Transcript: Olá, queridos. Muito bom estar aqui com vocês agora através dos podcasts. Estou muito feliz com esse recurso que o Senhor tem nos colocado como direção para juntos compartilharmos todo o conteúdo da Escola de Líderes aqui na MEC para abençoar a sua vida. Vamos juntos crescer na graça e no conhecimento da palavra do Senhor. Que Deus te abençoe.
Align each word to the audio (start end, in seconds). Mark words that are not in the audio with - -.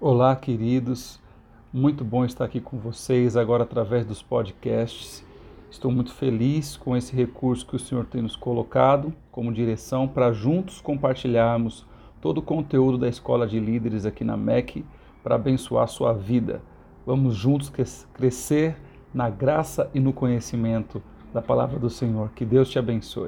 Olá, 0.00 0.34
queridos. 0.34 1.20
Muito 1.72 2.04
bom 2.04 2.24
estar 2.24 2.44
aqui 2.44 2.60
com 2.60 2.76
vocês 2.76 3.36
agora 3.36 3.62
através 3.62 4.04
dos 4.04 4.20
podcasts. 4.20 5.24
Estou 5.70 5.88
muito 5.88 6.12
feliz 6.12 6.76
com 6.76 6.96
esse 6.96 7.14
recurso 7.14 7.64
que 7.64 7.76
o 7.76 7.78
Senhor 7.78 8.04
tem 8.04 8.20
nos 8.20 8.34
colocado 8.34 9.14
como 9.30 9.52
direção 9.52 10.08
para 10.08 10.32
juntos 10.32 10.80
compartilharmos 10.80 11.86
todo 12.20 12.38
o 12.38 12.42
conteúdo 12.42 12.98
da 12.98 13.08
Escola 13.08 13.46
de 13.46 13.60
Líderes 13.60 14.04
aqui 14.04 14.24
na 14.24 14.36
MEC 14.36 14.84
para 15.22 15.36
abençoar 15.36 15.84
a 15.84 15.86
sua 15.86 16.12
vida. 16.12 16.60
Vamos 17.06 17.36
juntos 17.36 17.72
crescer 18.12 18.76
na 19.14 19.30
graça 19.30 19.88
e 19.94 20.00
no 20.00 20.12
conhecimento 20.12 21.00
da 21.32 21.40
palavra 21.40 21.78
do 21.78 21.88
Senhor. 21.88 22.30
Que 22.34 22.44
Deus 22.44 22.68
te 22.68 22.80
abençoe. 22.80 23.22